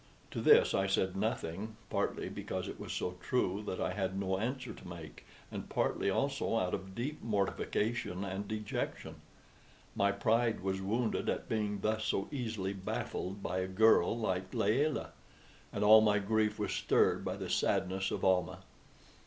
[0.31, 4.39] To this I said nothing partly because it was so true that I had no
[4.39, 9.17] answer to make, and partly also out of deep mortification and dejection.
[9.95, 15.11] My pride was wounded at being thus so easily baffled by a girl like Layelah,
[15.71, 18.61] and all my grief was stirred by the sadness of Almah.